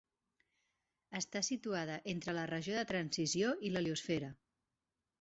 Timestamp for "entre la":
2.15-2.49